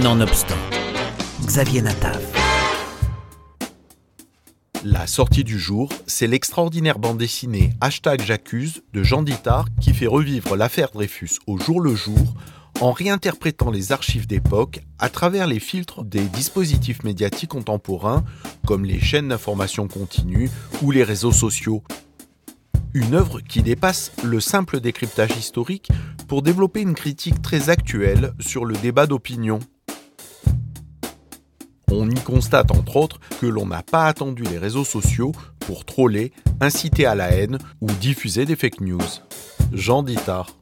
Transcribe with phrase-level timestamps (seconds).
[0.00, 0.56] Nonobstant,
[1.44, 2.18] Xavier Natav.
[4.84, 10.06] La sortie du jour, c'est l'extraordinaire bande dessinée Hashtag J'accuse de Jean Dittard qui fait
[10.06, 12.32] revivre l'affaire Dreyfus au jour le jour
[12.80, 18.24] en réinterprétant les archives d'époque à travers les filtres des dispositifs médiatiques contemporains
[18.66, 20.50] comme les chaînes d'information continue
[20.80, 21.82] ou les réseaux sociaux.
[22.94, 25.90] Une œuvre qui dépasse le simple décryptage historique
[26.28, 29.58] pour développer une critique très actuelle sur le débat d'opinion.
[31.94, 35.32] On y constate entre autres que l'on n'a pas attendu les réseaux sociaux
[35.66, 39.00] pour troller, inciter à la haine ou diffuser des fake news.
[39.74, 40.56] Jean Dittard.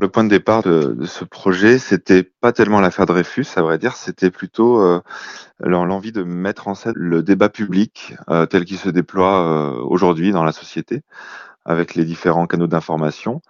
[0.00, 3.96] Le point de départ de, ce projet, c'était pas tellement l'affaire Dreyfus, à vrai dire,
[3.96, 5.00] c'était plutôt euh,
[5.58, 10.30] l'envie de mettre en scène le débat public euh, tel qu'il se déploie euh, aujourd'hui
[10.30, 11.02] dans la société,
[11.64, 13.42] avec les différents canaux d'information.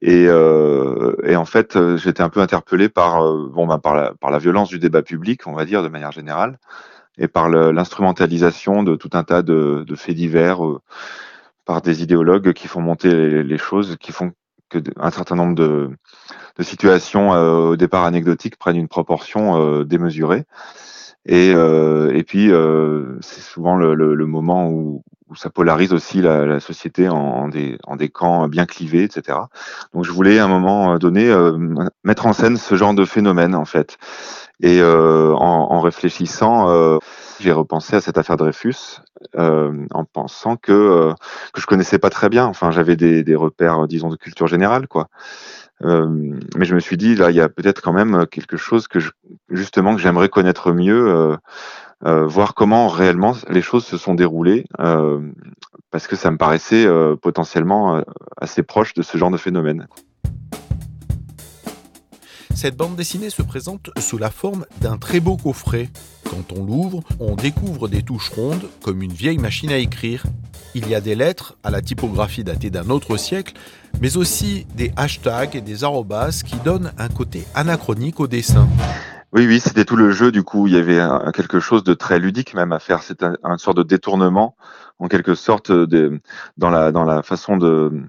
[0.00, 4.38] Et, et, en fait, j'étais un peu interpellé par, bon, ben, par, la, par la
[4.38, 6.58] violence du débat public, on va dire, de manière générale,
[7.18, 10.60] et par l'instrumentalisation de tout un tas de, de faits divers
[11.64, 14.32] par des idéologues qui font monter les, choses, qui font
[14.96, 15.90] un certain nombre de,
[16.60, 20.44] situations euh, au départ anecdotiques prennent une proportion euh, démesurée.
[21.24, 22.50] Et, euh, et puis,
[23.20, 25.04] c'est souvent le, moment où,
[25.36, 29.38] ça polarise aussi la, société en, des, en des camps bien clivés, etc.
[29.94, 31.32] Donc, je voulais à un moment donné
[32.04, 33.98] mettre en scène ce genre de phénomène, en fait.
[34.60, 36.98] Et en, en, réfléchissant,
[37.42, 39.00] j'ai repensé à cette affaire Dreyfus
[39.36, 41.12] euh, en pensant que euh,
[41.52, 42.46] que je connaissais pas très bien.
[42.46, 45.08] Enfin, j'avais des, des repères, disons, de culture générale, quoi.
[45.82, 46.06] Euh,
[46.56, 49.00] mais je me suis dit là, il y a peut-être quand même quelque chose que
[49.00, 49.10] je,
[49.50, 51.36] justement que j'aimerais connaître mieux,
[52.02, 56.86] voir comment réellement les choses se sont déroulées, parce que ça me paraissait
[57.20, 58.02] potentiellement
[58.40, 59.86] assez proche de ce genre de phénomène.
[62.54, 65.88] Cette bande dessinée se présente sous la forme d'un très beau coffret.
[66.30, 70.24] Quand on l'ouvre, on découvre des touches rondes comme une vieille machine à écrire.
[70.74, 73.54] Il y a des lettres à la typographie datée d'un autre siècle,
[74.00, 78.68] mais aussi des hashtags et des arrobas qui donnent un côté anachronique au dessin.
[79.32, 80.30] Oui, oui, c'était tout le jeu.
[80.30, 81.00] Du coup, il y avait
[81.32, 83.02] quelque chose de très ludique même à faire.
[83.02, 84.56] C'est un, un, sorte de détournement,
[84.98, 85.70] en quelque sorte,
[86.70, 88.02] la dans la façon de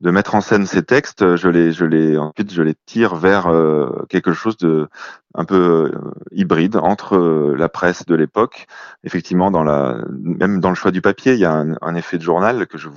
[0.00, 4.32] de mettre en scène ces textes, je les, ensuite, je les tire vers euh, quelque
[4.32, 4.88] chose de
[5.34, 8.66] un peu euh, hybride entre euh, la presse de l'époque.
[9.04, 12.22] Effectivement, dans la, même dans le choix du papier, il y a un, effet de
[12.22, 12.88] journal que j'ai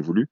[0.00, 0.28] voulu,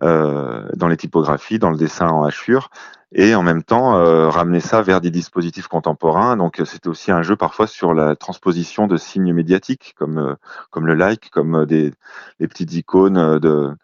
[0.00, 2.70] dans les typographies, dans le dessin en hachure,
[3.12, 3.92] et en même temps
[4.30, 6.36] ramener ça vers des dispositifs contemporains.
[6.36, 10.36] Donc, c'était aussi un jeu parfois sur la transposition de signes médiatiques, comme
[10.70, 11.92] comme le like, comme des
[12.40, 13.74] les petites icônes de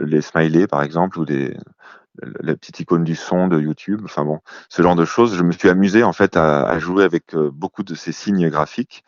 [0.00, 1.56] les smileys par exemple ou des
[2.40, 5.36] la petite icône du son de YouTube, enfin bon, ce genre de choses.
[5.36, 9.04] Je me suis amusé en fait à, jouer avec euh, beaucoup de ces signes graphiques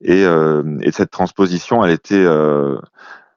[0.00, 2.78] et, euh, et cette transposition, elle était, euh,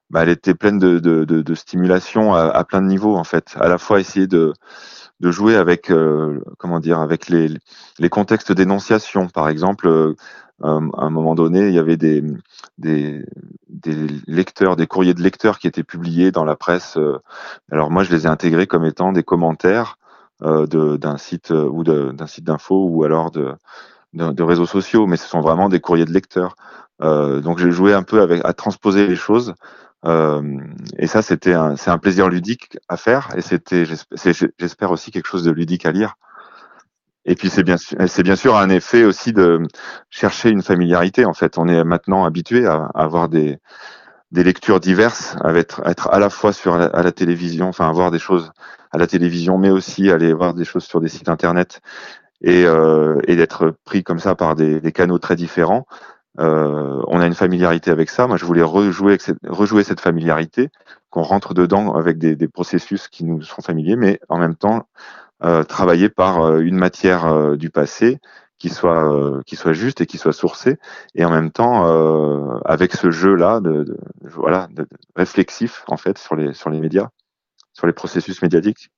[0.09, 3.23] bah, elle était pleine de, de, de, de stimulation à, à, plein de niveaux en
[3.23, 3.55] fait.
[3.59, 4.53] À la fois essayer de
[5.21, 5.89] de jouer avec
[6.57, 7.47] comment dire avec les,
[7.99, 10.15] les contextes d'énonciation par exemple
[10.63, 12.23] à un moment donné, il y avait des,
[12.77, 13.25] des,
[13.67, 16.97] des, lecteurs, des courriers de lecteurs qui étaient publiés dans la presse.
[16.97, 17.19] Euh.
[17.71, 19.97] Alors moi, je les ai intégrés comme étant des commentaires
[20.43, 23.53] euh, d'un site euh, ou d'un site d'info ou alors de,
[24.13, 26.55] de, réseaux sociaux, mais ce sont vraiment des courriers de lecteurs.
[27.01, 29.53] Euh, donc j'ai joué un peu avec à transposer les choses.
[30.05, 30.59] Euh,
[30.97, 35.43] et ça, c'était c'est un plaisir ludique à faire, et c'était, j'espère aussi quelque chose
[35.43, 36.15] de ludique à lire.
[37.25, 39.63] Et puis c'est bien, c'est bien sûr un effet aussi de
[40.11, 41.25] chercher une familiarité.
[41.25, 43.57] En fait, on est maintenant habitué à, avoir des,
[44.31, 48.11] des lectures diverses, à être, à la fois sur la, à la télévision, enfin avoir
[48.11, 48.51] des choses
[48.91, 51.81] à la télévision, mais aussi aller voir des choses sur des sites internet
[52.41, 55.87] et, euh, et d'être pris comme ça par des, des canaux très différents.
[56.39, 58.27] Euh, on a une familiarité avec ça.
[58.27, 60.69] Moi, je voulais rejouer, cette, familiarité,
[61.09, 64.87] qu'on rentre dedans avec des, processus qui nous sont familiers, mais en même temps
[65.43, 68.19] euh, travailler par euh, une matière du passé
[68.57, 70.77] qui soit juste et qui soit sourcée
[71.13, 71.83] et en même temps
[72.63, 74.69] avec ce jeu là de, voilà
[75.15, 77.09] réflexif en fait sur les sur les médias
[77.73, 78.89] sur les processus médiatiques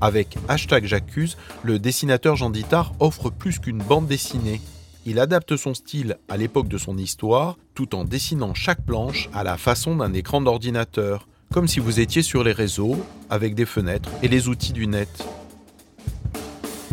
[0.00, 4.60] avec hashtag J'accuse, le dessinateur Jean Dittard offre plus qu'une bande dessinée.
[5.06, 9.42] Il adapte son style à l'époque de son histoire, tout en dessinant chaque planche à
[9.44, 12.96] la façon d'un écran d'ordinateur comme si vous étiez sur les réseaux,
[13.30, 15.08] avec des fenêtres et les outils du net.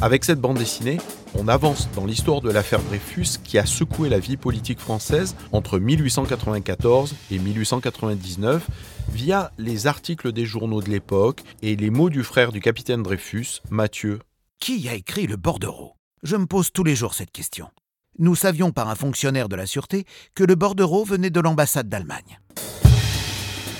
[0.01, 0.97] Avec cette bande dessinée,
[1.37, 5.79] on avance dans l'histoire de l'affaire Dreyfus qui a secoué la vie politique française entre
[5.79, 8.67] 1894 et 1899
[9.11, 13.61] via les articles des journaux de l'époque et les mots du frère du capitaine Dreyfus,
[13.69, 14.19] Mathieu.
[14.59, 15.93] Qui a écrit le bordereau?
[16.23, 17.67] Je me pose tous les jours cette question.
[18.17, 22.39] Nous savions par un fonctionnaire de la sûreté que le bordereau venait de l'ambassade d'Allemagne.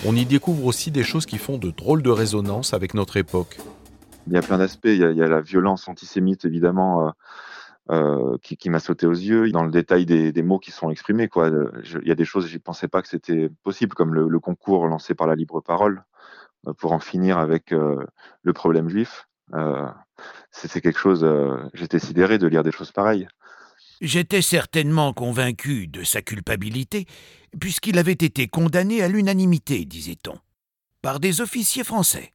[0.06, 3.58] On y découvre aussi des choses qui font de drôles de résonance avec notre époque.
[4.28, 4.88] Il y a plein d'aspects.
[4.88, 7.12] Il, y a la violence antisémite, évidemment, euh,
[7.92, 9.50] euh, qui, m'a sauté aux yeux.
[9.52, 11.50] Dans le détail des, mots qui sont exprimés, quoi.
[11.86, 14.86] il y a des choses, je ne pensais pas que c'était possible, comme le, concours
[14.88, 16.04] lancé par la libre parole
[16.68, 19.30] euh, pour en finir avec le problème juif.
[20.52, 21.26] c'est quelque chose.
[21.74, 23.30] J'étais sidéré de lire des choses pareilles.
[24.02, 27.06] J'étais certainement convaincu de sa culpabilité,
[27.60, 30.38] puisqu'il avait été condamné à l'unanimité, disait-on,
[31.02, 32.32] par des officiers français.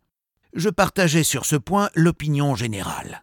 [0.55, 3.23] Je partageais sur ce point l'opinion générale.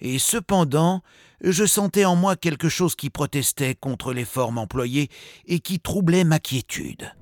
[0.00, 1.02] Et cependant,
[1.40, 5.08] je sentais en moi quelque chose qui protestait contre les formes employées
[5.46, 7.12] et qui troublait ma quiétude.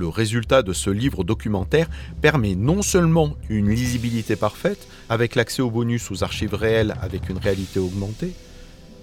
[0.00, 1.86] Le résultat de ce livre documentaire
[2.22, 7.36] permet non seulement une lisibilité parfaite, avec l'accès aux bonus aux archives réelles avec une
[7.36, 8.32] réalité augmentée,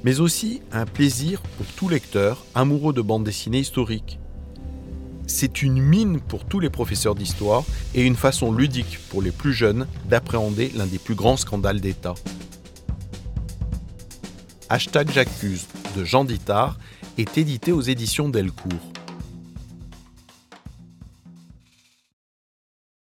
[0.03, 4.17] mais aussi un plaisir pour tout lecteur amoureux de bande dessinée historique.
[5.27, 7.63] C'est une mine pour tous les professeurs d'histoire
[7.93, 12.15] et une façon ludique pour les plus jeunes d'appréhender l'un des plus grands scandales d'État.
[14.69, 16.79] Hashtag J'accuse de Jean Dittard
[17.19, 18.96] est édité aux éditions Delcourt.